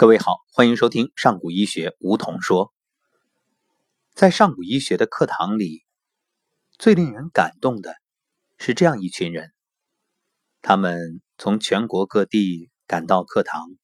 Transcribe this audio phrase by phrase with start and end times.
[0.00, 2.72] 各位好，欢迎收听上古医学梧桐说。
[4.14, 5.84] 在上古医学的课堂里，
[6.78, 7.94] 最令人感动的
[8.56, 9.52] 是这样一群人，
[10.62, 13.76] 他们从全国各地赶到课堂，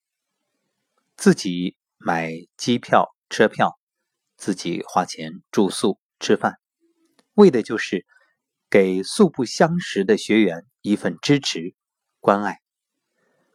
[1.18, 3.78] 自己买机票、车票，
[4.38, 6.54] 自己花钱住宿、吃饭，
[7.34, 8.06] 为的就是
[8.70, 11.74] 给素不相识的学员一份支持、
[12.20, 12.56] 关爱。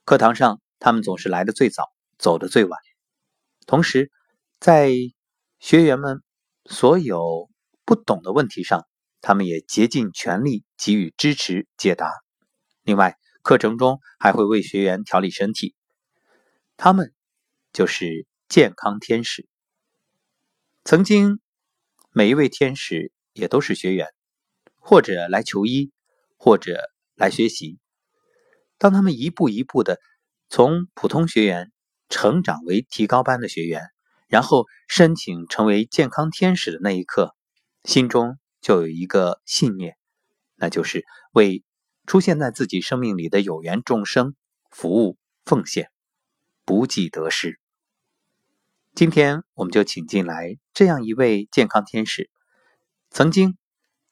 [0.05, 1.90] 课堂上，他们总是来的最早。
[2.21, 2.79] 走得最晚，
[3.65, 4.11] 同时
[4.59, 4.91] 在
[5.59, 6.21] 学员们
[6.65, 7.49] 所有
[7.83, 8.85] 不懂的问题上，
[9.21, 12.11] 他们也竭尽全力给予支持解答。
[12.83, 15.73] 另外，课程中还会为学员调理身体，
[16.77, 17.11] 他们
[17.73, 19.49] 就是健康天使。
[20.83, 21.39] 曾经，
[22.11, 24.07] 每一位天使也都是学员，
[24.75, 25.91] 或者来求医，
[26.37, 26.83] 或者
[27.15, 27.79] 来学习。
[28.77, 29.99] 当他们一步一步的
[30.49, 31.71] 从普通学员。
[32.11, 33.89] 成长为提高班的学员，
[34.27, 37.33] 然后申请成为健康天使的那一刻，
[37.85, 39.97] 心中就有一个信念，
[40.55, 41.63] 那就是为
[42.05, 44.35] 出现在自己生命里的有缘众生
[44.69, 45.89] 服务奉献，
[46.65, 47.59] 不计得失。
[48.93, 52.29] 今天我们就请进来这样一位健康天使，
[53.09, 53.57] 曾经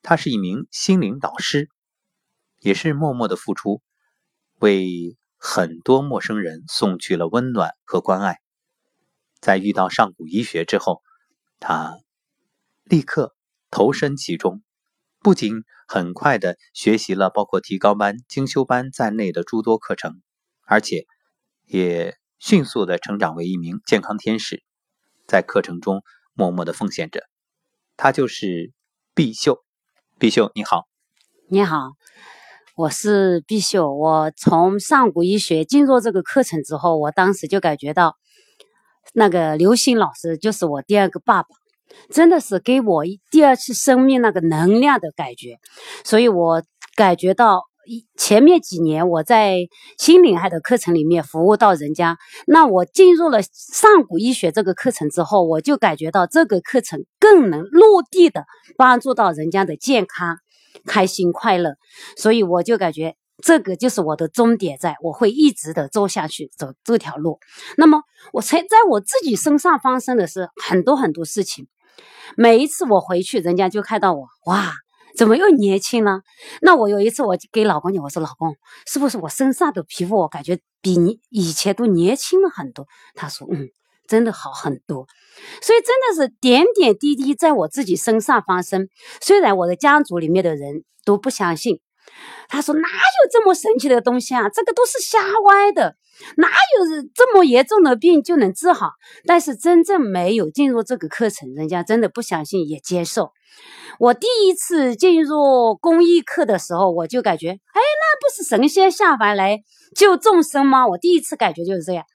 [0.02, 1.69] 他是一名心灵导师，
[2.59, 3.81] 也是默默的付出，
[4.59, 5.19] 为。
[5.42, 8.40] 很多陌生人送去了温暖和关爱，
[9.40, 11.02] 在遇到上古医学之后，
[11.59, 11.98] 他
[12.84, 13.34] 立刻
[13.72, 14.62] 投身其中，
[15.20, 20.22] 不仅很快的学习了包括提高班、精修班在内的诸多课程，
[20.66, 21.06] 而且
[21.66, 24.62] 也迅速的成长为一名健康天使，
[25.26, 26.03] 在课程中
[26.34, 27.24] 默默的奉献着。
[27.96, 28.74] 他就是
[29.14, 29.64] 毕秀，
[30.20, 30.88] 毕秀你好，
[31.48, 31.94] 你好。
[32.80, 38.16] 我是毕秀，我从上古医学进入这个课程之后，我当时就感觉到，
[39.13, 41.50] 那个刘星老师就是我第二个爸爸，
[42.09, 45.57] 真的是给我第二次生命那个能量的感觉，
[46.06, 46.63] 所以我
[46.95, 58.45] 感觉到一前面几年我在心灵海的课程里面服务到人家，那我进入了上古医学这个课程之后，我就感觉到这个课程更能落地的
[58.78, 60.38] 帮助到人家的健康。
[60.85, 61.75] 开心快乐，
[62.18, 67.40] 所以我就感觉这个就是我的终点，在我会一直的走下去，走这条路。
[67.78, 68.02] 那么，
[68.34, 71.68] 我才在我自己身上发生的是很多很多事情。
[72.38, 74.74] 每一次我回去，人家就看到我，哇，
[75.18, 76.22] 怎么又年轻了？
[76.62, 78.56] 那我有一次，我给老公讲，我说老公，
[78.86, 82.88] 是不是我身上的皮肤，我感觉比你以前都年轻了很多？
[83.16, 83.69] 他说，嗯。
[84.09, 85.06] 真的好很多，
[85.62, 88.90] 所以真的是点点滴滴在我自己身上发生。
[89.22, 91.80] 虽然我的家族里面的人都不相信，
[92.47, 94.50] 他说哪有这么神奇的东西啊？
[94.50, 95.96] 这个都是瞎歪的，
[96.38, 98.91] 哪有这么严重的病就能治好？
[99.25, 103.31] 但是真正没有进入这个课程，人家真的不相信也接受。
[104.00, 109.59] 我第一次进入公益课的时候，我就感觉，哎，那不是神仙下凡来
[109.96, 110.88] 救众生吗？
[110.88, 112.06] 我第一次感觉就是这样。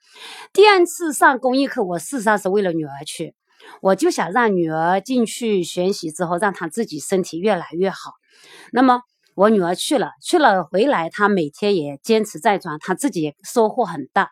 [0.53, 3.35] 第二次上公益课，我事实上是为了女儿去，
[3.81, 8.11] 我就想让女儿进去学习之后，让她自己身体越来越好。
[8.71, 9.01] 那么
[9.35, 14.29] 我女儿去了，去了回来，她每天也坚持在转，她自己也收获很大。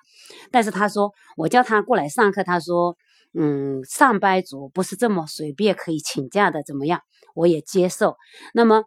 [0.52, 2.96] 但是她说，我叫她过来上课，她说，
[3.34, 7.02] 嗯，上班族不是这么随便可以请假的，怎么样？
[7.36, 8.16] 我也接受。
[8.54, 8.86] 那么。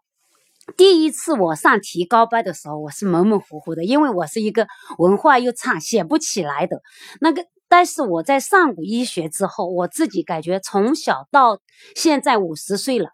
[0.77, 4.67] 第一次我上提高班的时候，我是模模糊糊的，因为我是一个
[4.99, 6.83] 文化又差、写不起来的
[7.21, 7.47] 那个。
[7.69, 11.61] 但是我在上古医学之后，我自己感觉从小到
[11.95, 13.11] 现在五十岁了，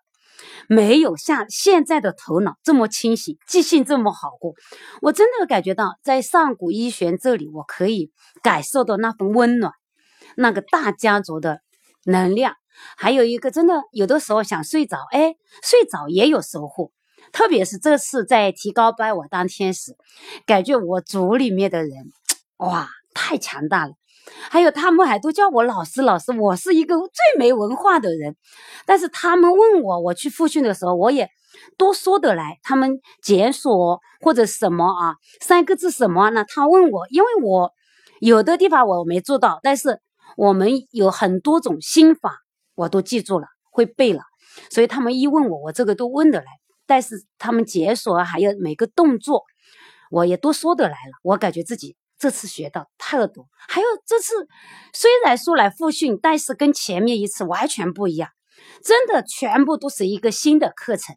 [0.68, 4.54] 没有像现在的头脑这么清醒，记性这么好过。
[5.00, 8.10] 我真的感觉到在上古医学这里，我可以
[8.42, 9.72] 感受到那份温暖，
[10.36, 11.60] 那个大家族的
[12.04, 12.56] 能量。
[12.96, 16.90] 还有一个，真的有的时候想睡着，哎，睡着也有收获。
[17.32, 19.94] 特别是这次在提高班，我当天使，
[20.46, 21.90] 感觉我组里面的人，
[22.56, 23.92] 哇，太强大了。
[24.50, 28.36] 还有他们还都叫我老师，老师，我是一个最没文化的人，
[28.86, 31.28] 但是他们问我，我去复训的时候，我也
[31.76, 32.58] 都说得来。
[32.62, 36.44] 他们检索或者什么啊，三个字什么呢？
[36.48, 37.72] 他问我，因为我
[38.20, 40.00] 有的地方我没做到，但是
[40.36, 42.38] 我们有很多种心法，
[42.74, 44.20] 我都记住了，会背了，
[44.70, 46.46] 所以他们一问我，我这个都问得来。
[46.86, 49.44] 但是他们解锁还有每个动作，
[50.10, 51.12] 我也都说得来了。
[51.22, 54.46] 我感觉自己这次学到太多，还有这次
[54.92, 58.30] 虽然说来复训，但是跟前面一次完全不一样，
[58.80, 61.16] 真的全部都是一个新的课程，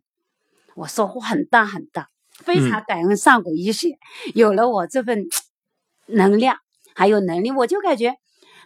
[0.76, 2.10] 我收获很大很大，
[2.40, 4.00] 非常感恩上古医学
[4.34, 5.28] 有了我这份
[6.08, 6.58] 能量
[6.96, 8.16] 还有能力，我就感觉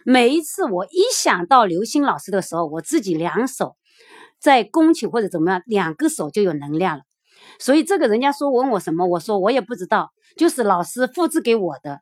[0.06, 3.76] 每一次我一想到刘星老师的时候，我自己两手
[4.38, 7.02] 在弓起或者怎么样，两个手就有能量了。
[7.58, 12.00] 所以这个人家说问我什么，我说我也不知道，就是老师复制给我的。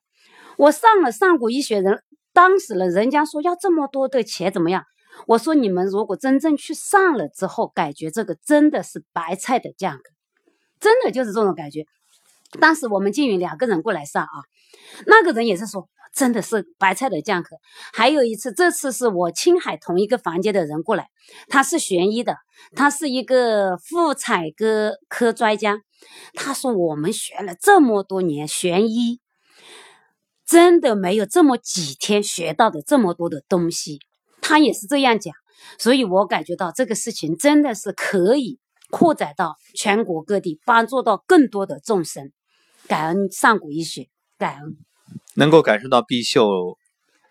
[0.59, 2.03] 我上了上古医学人，
[2.33, 4.83] 当时了，人家说要这么多的钱怎么样？
[5.29, 10.03] 我说你们如果真正去上了之后，感觉这个真的是白菜的价格，
[10.81, 11.85] 真的就是这种感觉。
[12.59, 14.43] 当时我们静云两个人过来上啊，
[15.07, 17.57] 那个人也是说真的是白菜的价格。
[17.93, 21.09] 还有一次，这次是我青海同一个房间的人过来，
[21.49, 22.37] 他是学医的，
[22.75, 25.79] 他是一个妇产科科专家，
[26.35, 29.21] 他说我们学了这么多年玄医。
[30.49, 34.01] 真的没有这么几天学到的这么多的东西，
[34.41, 35.35] 他也是这样讲，
[35.79, 38.59] 所以我感觉到这个事情真的是可以
[38.89, 42.33] 扩展到全国各地，帮助到更多的众生。
[42.87, 44.09] 感恩上古医学，
[44.39, 44.79] 感恩
[45.35, 46.79] 能够感受到碧秀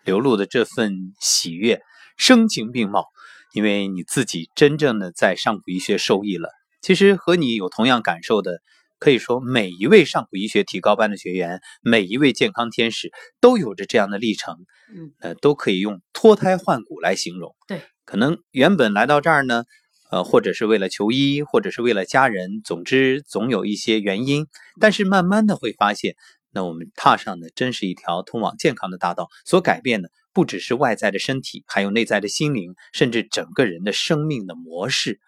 [0.04, 1.82] 流露的这份喜悦，
[2.16, 3.06] 声情并茂，
[3.52, 6.50] 因为你自己真正的在上古医学受益了。
[6.80, 8.60] 其实和你有同样感受的。
[8.98, 14.56] 可以说，每一位上古医学提高班的学员，每一位健康天使，都有着这样的历程。
[14.92, 17.54] 嗯，呃，都可以用脱胎换骨来形容。
[17.68, 19.64] 对，可能原本来到这儿呢，
[20.10, 24.46] 呃，或者是为了求医，或者是为了家人，总之总有一些原因。
[24.80, 26.16] 但是慢慢的会发现，
[26.50, 29.28] 那我们踏上的真是一条通往健康的大道。
[29.44, 35.20] 所改变的不只是外在的身体，还有内在的心灵，甚至整个人的生命的模式。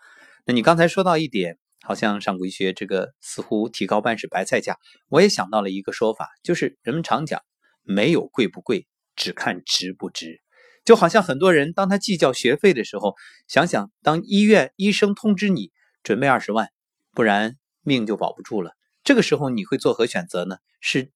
[0.44, 1.58] 那你刚才说到一点。
[1.91, 4.77] 好像上古医学这个似乎提高半是白菜价，
[5.09, 7.43] 我也想到了一个说法，就是人们常讲
[7.83, 10.41] 没有贵不贵，只看值不值。
[10.85, 13.17] 就好像很多人当他计较学费的时候，
[13.49, 15.73] 想想当医院医生通知你
[16.05, 16.69] 准备二十万，
[17.13, 20.59] 不然命就保不住了，这个时候你会作何选择呢？
[20.81, 21.11] 是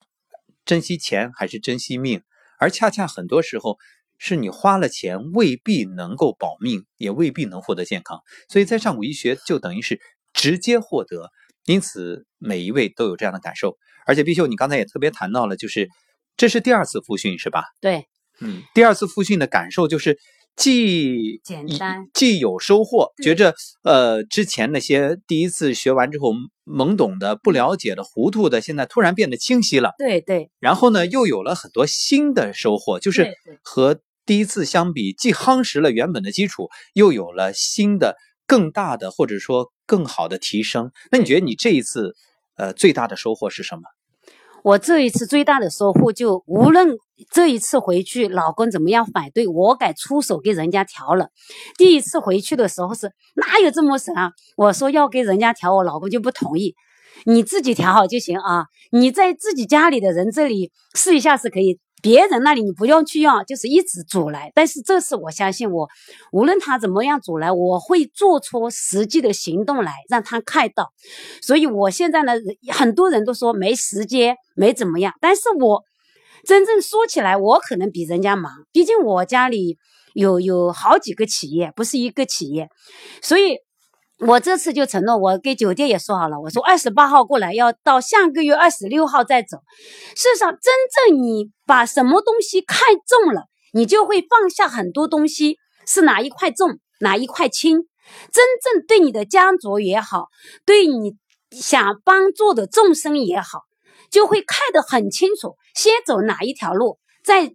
[0.64, 2.24] 珍惜钱还是珍惜命？
[2.58, 3.78] 而恰恰很多时候
[4.18, 8.22] 是你花了钱未必能够保命，也未必能获得健康。
[8.48, 10.00] 所以在上古医学就等于是。
[10.34, 11.30] 直接获得，
[11.64, 13.78] 因此每一位都有这样的感受。
[14.06, 15.88] 而且毕秀，你刚才也特别谈到了，就是
[16.36, 17.64] 这是第二次复训，是吧？
[17.80, 18.04] 对，
[18.40, 20.18] 嗯，第二次复训的感受就是
[20.56, 26.34] 既简单，既有收获，觉着呃之前那些第一次学完之后
[26.66, 29.92] 懵懂的、不了解的、糊涂的，现在突然变得清晰了。
[29.96, 30.50] 对对。
[30.60, 33.32] 然后呢，又有了很多新的收获，就是
[33.62, 38.16] 和第一次相比，既夯实了原本的基础，又有了新的。
[38.54, 40.92] 更大的，或者说更好的提升。
[41.10, 42.14] 那你觉得你这一次，
[42.56, 43.82] 呃，最大的收获是什么？
[44.62, 46.96] 我这一次最大的收获，就无论
[47.32, 51.30] 这一次回去，老公怎么样反对，我敢出手给人家调了。
[51.76, 54.30] 第一次回去的时候是哪有这么神啊？
[54.56, 56.76] 我说要给人家调，我老公就不同意。
[57.24, 61.80] 你自己调好就行啊，你在自己家里的人这里试一下是可以。
[62.04, 64.52] 别人那里你不用去要，就是一直阻来。
[64.54, 65.88] 但是这次我相信我，
[66.32, 70.92] 无论他怎么样阻来，我会做出实际的行动来，让他看到。
[71.40, 72.34] 所以我现在呢，
[72.70, 75.14] 很多人都说没时间，没怎么样。
[75.18, 75.82] 但是我
[76.44, 78.52] 真正说起来，我可能比人家忙。
[78.70, 79.78] 毕竟我家里
[80.12, 82.68] 有有好几个企业，不是一个企业，
[83.22, 83.56] 所以。
[84.20, 89.58] 我这次就承诺，我给酒店也说好了，我说二十八号过来，要到下个月二十六号再走。
[90.14, 90.72] 事实上，真
[91.08, 97.88] 正你把什么东西看重了，你就会放下很多东西，是哪一块重，哪一块轻。
[98.30, 100.28] 真正对你的家族也好，
[100.64, 101.16] 对你
[101.50, 103.62] 想帮助的众生也好，
[104.10, 107.50] 就会看得很清楚，先走哪一条路，再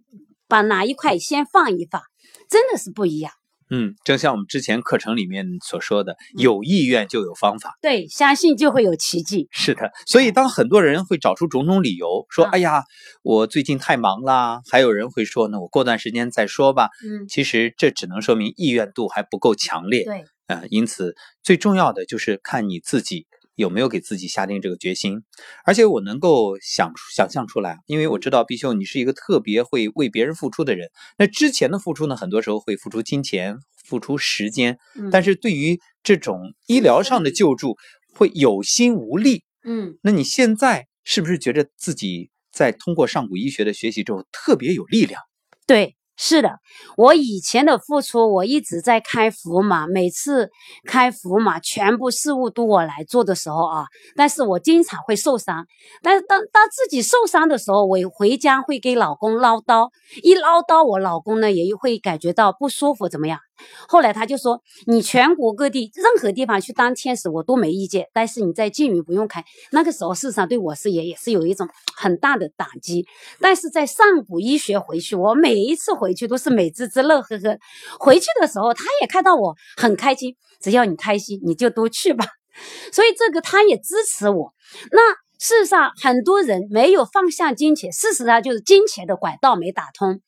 [0.46, 2.02] 把哪一块先放一放，
[2.50, 3.32] 真的是不一样。
[3.70, 9.48] 嗯，正像我们之前课程里面所说的，有意愿就有方法，对，相信就会有奇迹。
[9.50, 12.84] 是的，所以当很多人会找出种种理由说：“哎呀，
[13.22, 20.04] 我最近太忙啦。”还有人会说：“呢，我过段时间再说吧。”嗯，其实这只能说明意愿度还不够强烈。
[20.04, 23.26] 对，呃，因此最重要的就是看你自己。
[23.60, 25.22] 有没有给自己下定这个决心？
[25.64, 30.88] 而且我能够想想象出来，因为我知道毕秀你是一个特别会为别人付出的人。
[31.18, 34.78] 那之前的付出呢，很多时候会付出金钱、付出时间，
[35.12, 37.76] 但是对于这种医疗上的救助，
[38.14, 39.44] 会有心无力。
[39.62, 45.22] 嗯，那你现在是不是觉得自己在通过上古医学的学习之后特别有力量？
[45.66, 45.96] 对。
[46.22, 46.58] 是的，
[46.98, 50.50] 我以前的付出，我一直在开福马，每次
[50.86, 55.66] 开福马，全部事务都我来做的时候啊，但是我经常会受伤。
[56.02, 59.88] 但是当当自己受伤的时候，我回家会给老公唠叨，
[60.22, 63.40] 一唠叨，我老公呢也会感觉到不舒服，怎么样？
[63.88, 68.06] 后来他就说：“你全国各地任何地方去当天使，我都没意见。
[68.14, 73.06] 但是你在静宇不用开。”那个时候，事实上对我是也也是有一种很大的打击。
[73.38, 76.09] 但是在上古医学回去，我每一次回。
[76.10, 77.56] 回去都是美滋滋、乐呵呵。
[78.00, 82.26] 回去的时候，他也看到我很开心，只要你开心，你就都去吧。
[82.92, 84.52] 所以这个他也支持我。
[84.90, 90.20] 那事实上，很多人没有放下金钱，事实上就是金钱的管道没打通。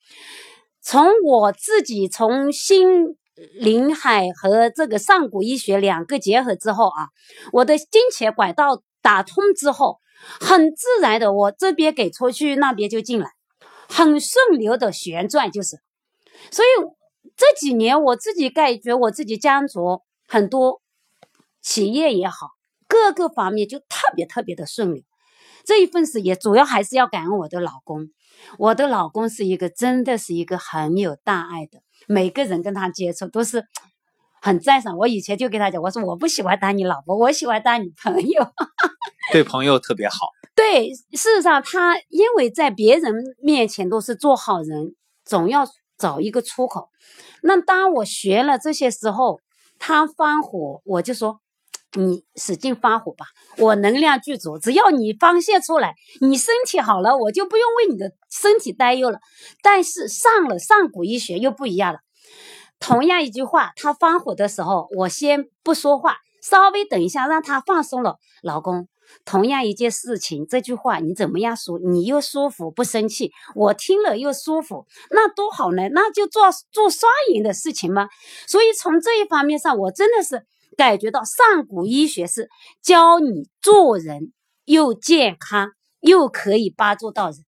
[0.81, 3.17] 从我自己从心
[3.55, 7.09] 灵海和这个上古医学两个结合之后啊，
[7.53, 9.99] 我的金钱管道打通之后，
[10.41, 13.29] 很自然的，我这边给出去，那边就进来，
[13.93, 15.81] 很顺流的旋转，就是。
[16.51, 16.69] 所以
[17.37, 20.81] 这几年我自己感觉我自己家族很多
[21.61, 22.49] 企业也好，
[22.89, 25.05] 各个方面就特别特别的顺利。
[25.65, 28.09] 这一份事业主要还是要感恩我的老公。
[28.59, 31.81] 我的老公是一个，真的是一个很有大爱的。
[32.09, 33.65] 每个人跟他接触都是
[34.43, 34.99] 很赞赏。
[34.99, 38.47] 我以前就跟他讲，我说我不喜欢当你老婆，我喜欢当你朋友。
[39.33, 40.29] 对朋友特别好。
[40.55, 44.95] 对，事实上他因为在别人面前都是做好人，
[45.25, 45.65] 总要
[45.97, 46.89] 找一个出口。
[47.43, 49.41] 那当我学了这些时候，
[49.79, 51.39] 他发火，我就说。
[51.95, 53.27] 你使劲发火吧，
[53.59, 59.19] 我能量具足，只要你发泄出来，你身体好了，我就不用为你的身体担忧了。
[59.63, 61.99] 但是上了上古医学又不一样了，
[62.83, 68.19] 同样一句话，他发火的时候，我先不说话，稍微等一下，让他放松了。
[68.43, 68.89] 老公，
[69.25, 71.79] 同样一件事情，这句话你怎么样说？
[71.79, 75.89] 你又舒服不生气，我听了又舒服，那多好呢？
[75.93, 78.09] 那就做做双赢的事情吗？
[78.47, 80.45] 所以从这一方面上，我真的是。
[80.75, 82.49] 感觉到上古医学是
[82.81, 84.33] 教你做人
[84.65, 87.45] 又健康又可以帮助到人，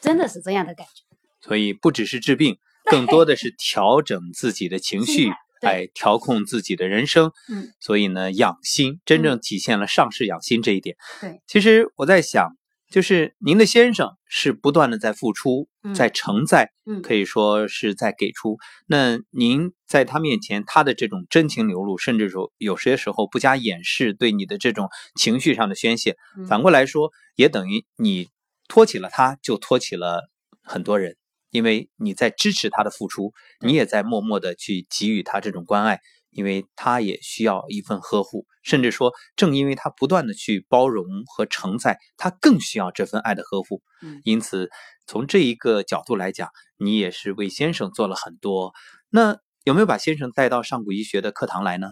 [0.00, 1.04] 真的是这样的感觉。
[1.46, 7.32] 所以不只是治病，更多的是调整自己的情绪，哎，调控自己的人生。
[7.48, 10.96] 嗯，所以呢，养心真正体现了上士养心这一点。
[11.20, 12.56] 对，其实我在想。
[12.90, 16.72] 就是您的先生是不断的在付出，在承载，
[17.02, 18.58] 可以说是在给出。
[18.86, 28.28] 那您在他面前，他的这种真情流露，甚至说有些时候不加掩饰对你的这种情绪上的宣泄，反过来说，也等于你
[28.68, 30.28] 托起了他，就托起了
[30.62, 31.16] 很多人，
[31.52, 36.00] 因为你在支持他的付出，你也在默默的去给予他这种关爱。
[36.34, 43.82] 因为他也需要一份呵护，甚至说，正因为他不断的去包容和承载，他更需要这份爱的呵护。
[44.00, 44.70] 嗯，因此，
[45.06, 48.72] 从这一个角度来讲，你也是为先生做了很多。
[49.10, 51.88] 那有没有把先生带到上古医学的课堂来呢？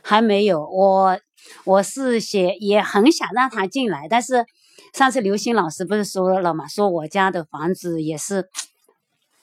[0.00, 1.18] 还没有，我
[1.64, 4.46] 我是写也很想让他进来，但是
[4.92, 8.48] 上次刘星老师不是说了嘛，说我家的房子也是。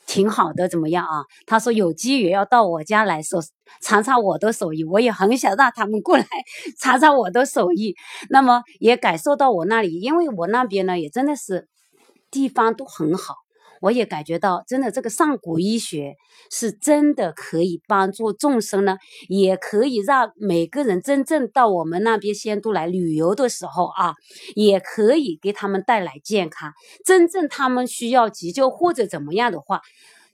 [0.10, 1.26] 挺好的，怎么样啊？
[1.46, 3.44] 他说有机缘要到我家来说
[3.82, 6.26] 尝尝我的手艺，我也很想让他们过来
[6.80, 7.94] 尝尝我的手艺。
[8.30, 11.68] 那么也感受到我那里，因为我那边呢也真的是
[12.32, 13.36] 地方都很好。
[13.82, 16.16] 我也感觉到，真的这个上古医学
[16.52, 18.98] 是真的可以帮助众生呢，
[19.30, 24.16] 也可以让每个人真正到我们那边仙都来旅游的时候啊，
[24.56, 26.74] 也可以给他们带来健康。
[27.06, 29.82] 真正他们需要急救或者怎么样的话，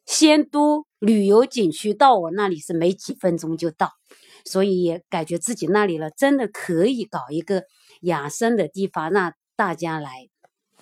[0.05, 3.91] 仙都旅游景区到我那里是没几分钟就到，
[4.45, 7.63] 所以也感觉自己那里了，真的可以搞一个
[8.01, 10.29] 养生的地方，让大家来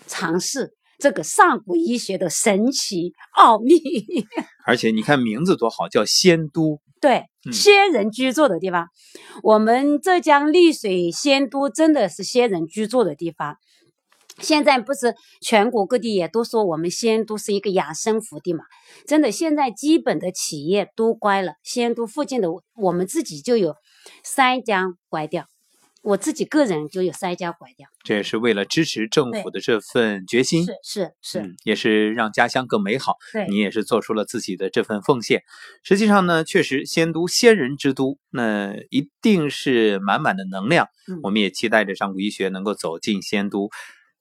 [0.07, 0.73] 尝试。
[1.01, 3.81] 这个上古医学的神奇奥秘，
[4.67, 8.87] 而且你看名字多好，叫仙都，对，仙人居住的地方。
[9.41, 13.57] 我们浙江丽水仙都真的是仙人居住的地方。
[14.39, 18.63] 现在不是全国各地也都说我们仙都是一个养生福地嘛？
[19.07, 23.75] 真的，现在基本的企业都关了，仙都附近的我们自己就有
[24.23, 25.45] 三家关掉。
[26.01, 33.17] 我自己个人就有三家拐掉，这也是为了支持政府的这份决心，是是是，也是让家乡更美好。
[33.31, 35.43] 对，你也是做出了自己的这份奉献。
[35.83, 40.87] 实际上呢，确实仙都仙人之都，那一定是满满的能量。
[41.21, 43.69] 我们也期待着上古医学能够走进仙都。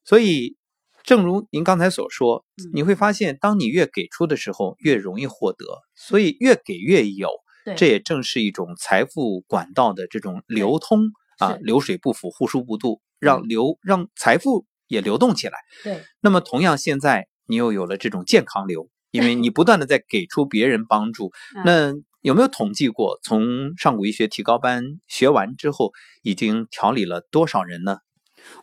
[0.04, 0.56] 所以，
[1.02, 2.44] 正如您刚才所说，
[2.74, 5.64] 你会发现，当你越给出的时候，越容易获得。
[5.96, 7.30] 所以，越给越有，
[7.74, 11.10] 这也正是一种财富管道的这种流通。
[11.40, 15.58] 啊，流水不腐，户枢不蠹，让流让财富也流动起来。
[15.82, 21.32] 对，那么同样，现在你又有了这种健康流，因为你不断的在给出别人帮助。
[21.64, 25.92] 那有没有统计过，从上古医学提高班学完之后，
[26.22, 27.98] 已经调理了多少人呢？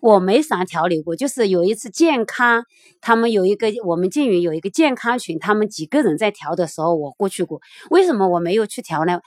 [0.02, 2.64] 我没啥调理过，就是有一次健康，
[3.00, 7.62] 他们有一个我们静云有一个健康群，他们几个人在调的时候，我过去过。
[7.92, 9.20] 为什么我没有去调呢？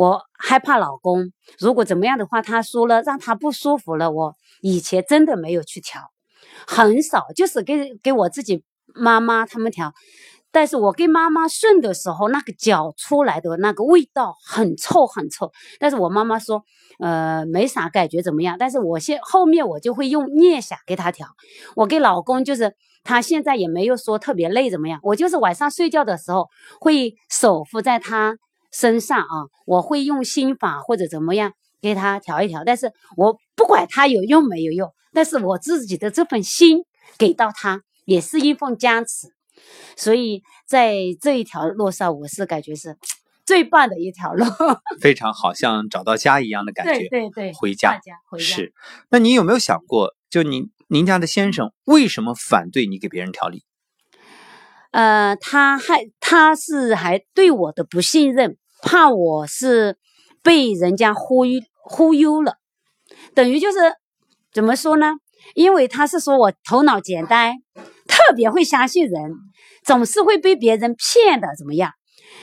[0.00, 4.10] 我害怕老公，如果怎么样的话，他说了让他不舒服了。
[4.10, 6.00] 我以前真的没有去调，
[6.66, 8.64] 很少，就是给给我自己
[8.94, 9.92] 妈妈他们调。
[10.50, 15.52] 但是我给妈妈顺的时候，那个脚出来的那个味道很臭很臭。
[15.78, 16.64] 但是我妈妈说，
[16.98, 18.56] 呃，没啥感觉怎么样？
[18.58, 21.28] 但是我现后面我就会用镊下给他调。
[21.76, 26.48] 我给老公就是他现在也没有说特别累怎么样，我就是晚上睡觉的时候
[26.80, 28.38] 会手扶在他
[28.70, 32.62] 身上啊，我会用心法或者怎么样给他调一调。
[32.64, 36.84] 但是我不管他有用没有用，但是我自己的这份心
[37.18, 39.28] 给到他也是一份加持。
[39.96, 42.96] 所以在这一条路上，我是感觉是
[43.44, 44.44] 最棒的一条路，
[45.00, 46.92] 非常好像找到家一样的感觉。
[46.92, 48.00] 对对对，回家，
[48.30, 48.72] 回家是。
[49.10, 53.64] 那你有没有想过，就您您家的先生为什么反对你给别人调理？
[54.92, 59.96] 呃，他还他是还对我的不信任，怕我是
[60.42, 62.56] 被人家忽悠忽悠了，
[63.34, 63.78] 等于就是
[64.52, 65.14] 怎么说呢？
[65.54, 67.56] 因为他是说我头脑简单，
[68.06, 69.34] 特别会相信人。
[69.82, 71.92] 总是会被别人骗的，怎么样？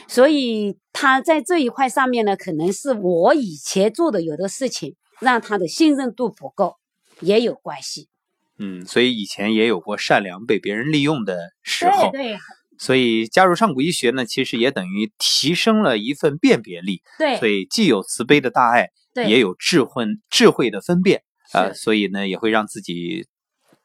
[0.07, 6.77] 所以他在这一块上面呢，可能是我以前做的有的事情让他的信任度不够，
[7.19, 8.09] 也有关系。
[8.57, 12.09] 嗯，所以以前也有过善良被别人利用的时候。
[12.11, 12.37] 对对。
[12.79, 17.01] 所以加入上古医学呢，其实也等于提升了一份辨别力。
[17.17, 17.37] 对。
[17.37, 18.89] 所以既有慈悲的大爱，
[19.27, 23.27] 也有智慧智慧的分辨啊，所以呢，也会让自己。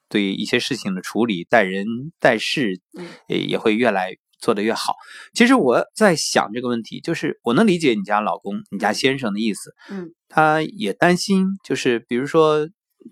[0.09, 1.87] 对一些事情的处理，待人
[2.21, 2.83] 待事，
[3.29, 4.95] 也也会越来做得越好。
[5.33, 9.75] 其实我在想这个问题，就是我能理解你家老公、你家先生的意思。
[9.91, 12.69] 嗯，他也担心，就是比如说，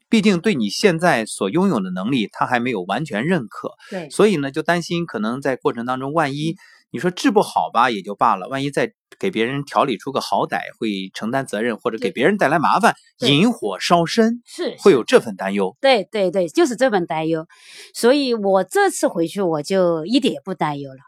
[0.09, 3.73] 毕竟对你现在所拥有的能力，他还没有完全认可。
[3.91, 6.57] 对，所以呢，就担心可能在过程当中，万一。
[6.93, 8.49] 你说治不好吧，也就罢了。
[8.49, 15.77] 万一再给别人调理出个好歹，会承担责任，或者给别人带来麻烦，引火烧身，是会有这份担忧。
[15.81, 17.47] 对对对，就是这份担忧。
[17.95, 20.99] 所以我这次回去，我就一点也不担忧了。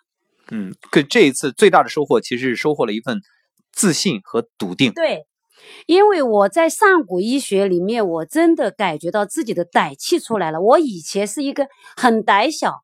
[0.53, 3.21] 嗯，可这一次最大的收获，其实是收获了一份
[3.73, 4.93] 自信和笃定。
[4.93, 5.27] 对，
[5.87, 10.61] 因为我在上古医学里面，我真的感觉到自己的胆气出来了。
[10.61, 12.81] 我以前是一个很胆小。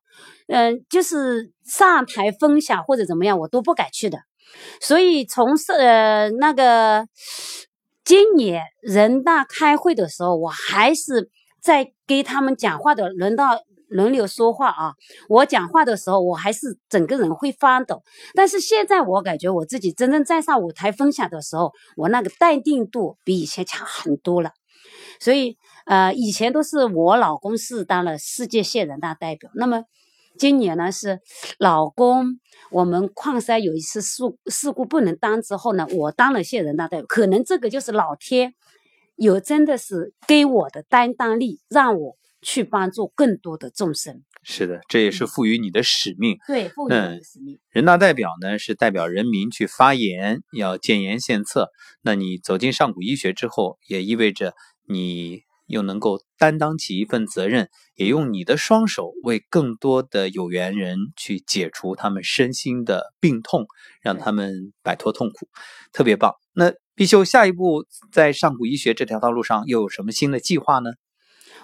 [0.51, 4.17] 嗯，就是上台分享或者怎么样，我都不敢去的。
[4.81, 7.05] 所以从是呃那个
[8.03, 11.29] 今年人大开会的时候，我还是
[11.61, 14.93] 在给他们讲话的轮到轮流说话啊。
[15.27, 18.01] 我讲话的时候，我还是整个人会发抖。
[18.33, 24.51] 但是现在我感觉我自己真正站上舞台分享的时候，我那个淡定度比以前强很多了。
[25.19, 29.83] 所以呃，以前都是我老公是当了世界县人大代表，那么。
[30.37, 31.19] 今年呢是
[31.57, 32.39] 老公，
[32.71, 38.53] 我们矿山有一次事事故不能当之后呢，我当了县人大代表，可能这个就是老天
[39.17, 44.23] 有真的是给我的担当力，让我去帮助更多的众生。
[44.43, 46.37] 是的，这也是赋予你的使命。
[46.47, 47.59] 对，赋予你的使命。
[47.69, 51.69] 人大代表呢是代表人民去发言，要建言献策。
[52.01, 54.53] 那你走进上古医学之后，也意味着
[54.87, 55.43] 你。
[55.69, 63.67] 又能够担当起一份责任，也用你的双手为更多的有缘人去解除他们身心的病痛，
[64.01, 65.47] 让他们摆脱痛苦，
[65.93, 66.33] 特别棒。
[66.53, 70.89] 那必修下一步在上古医学这条道路上又有什么新的计划呢？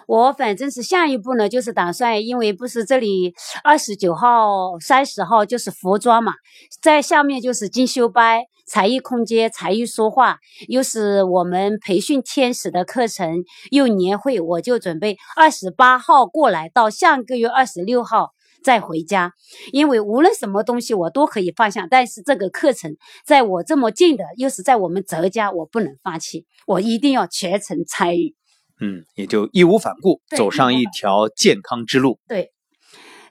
[0.08, 6.34] 我反正是下一步呢，就是打算，因为不是这里二十九号、三十号就是服装嘛，
[6.82, 10.38] 在下面就是精修班、才艺空间、才艺说话，
[10.68, 18.32] 又是我们培训天使的课程，又年会，我就准备二十八号过来，到下个月二十六号
[18.64, 19.34] 再回家。
[19.72, 28.36] 因为无论什么东西我都可以放下，但是这个课程在我这么近的，又是在我们泽家，我不能放弃，我一定要全程参与。
[28.82, 32.20] 嗯，也就义无反顾走上一条健康之路。
[32.28, 32.52] 对，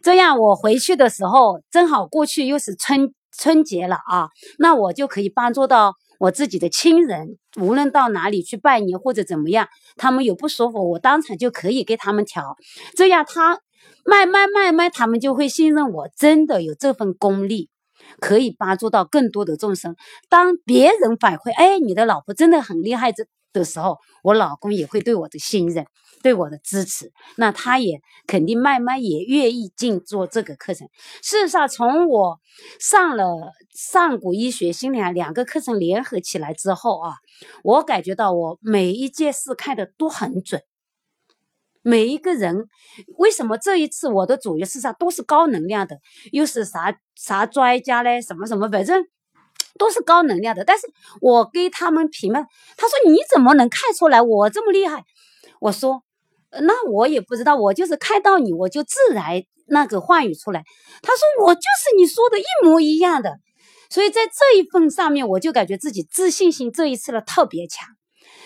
[0.03, 4.29] 这样我回去的时候，正好过去又是春春节了啊，
[4.59, 12.57] 那我就可以帮助到我自己的亲人，无论到哪里去拜年或者怎么样，他们有不舒服，我当场就可以给他们调。
[12.97, 13.61] 这样他
[14.07, 17.69] 慢慢慢慢，他们就会信任我，真的有这份功力，
[18.19, 19.95] 可以帮助到更多的众生。
[20.31, 23.27] 当别人反馈，哎，你的老婆真的很厉害，这。
[23.55, 25.87] 的时候，我老公也会对我的信任，
[26.23, 30.87] 对我的支持，那他也肯定慢慢也愿意进做这个课程。
[31.23, 32.41] 事实上，从我
[32.79, 37.15] 上了上古医学心理啊两个课程联合起来之后啊，
[37.63, 40.61] 我感觉到我每一件事看的都很准。
[41.83, 42.67] 每一个人，
[43.19, 45.99] 为什么这一次我的主业事实上都是高能量的，
[46.33, 49.05] 又是啥啥专家嘞，什么什么，反正。
[49.79, 50.87] 都是高能量的，但是
[51.21, 55.05] 我给他们评论，他说你怎么能看出来我这么厉害？
[55.61, 56.03] 我说，
[56.51, 60.65] 那我也不知道，我就是看到你，我就自然那个话语出来。
[61.03, 63.39] 他说我就是你说的一模一样的，
[63.91, 67.89] 所以在这一份上面，我就感觉自己自信心这一次了特别强。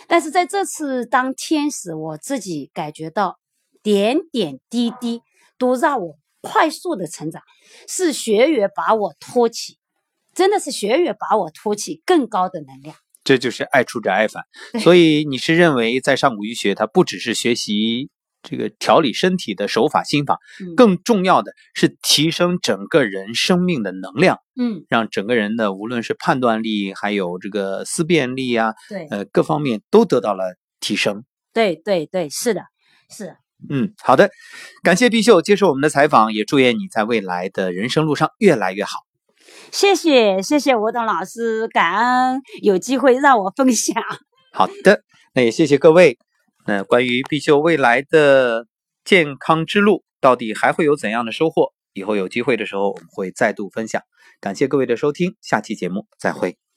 [0.07, 3.39] 但是在这次当天使，我自己感觉到
[3.83, 5.23] 点点滴滴
[5.59, 7.43] 都让我快速的成长，
[7.89, 9.78] 是学员把我托起，
[10.39, 12.95] 真的是学员把我托起更高的能量。
[13.25, 14.45] 这就是爱出者爱返，
[14.81, 18.09] 所以你是认为在上古医学，它不只是学习
[18.41, 20.39] 这个调理身体的手法心法，
[20.77, 31.25] 更重要的是提升整个人生命的能量，嗯，让整个人的无论是判断力，还有这个思辨力啊，对，呃，各方面都得到了提升。
[31.53, 32.63] 对对对，是的，
[33.11, 33.35] 是。
[33.69, 34.31] 嗯，好的，
[34.85, 39.01] 感谢碧秀接受我们的采访，也祝愿你在未来的人生路上越来越好。
[39.71, 43.95] 谢谢谢谢吴董老师，感恩有机会让我分享。
[44.53, 45.03] 好的，
[45.35, 46.19] 那也谢谢各位。
[46.67, 48.67] 那关于必秀未来的
[49.05, 51.73] 健康之路，到底还会有怎样的收获？
[51.93, 54.03] 以后有机会的时候，我们会再度分享。
[54.41, 56.68] 感谢各位的收听，下期节目再会。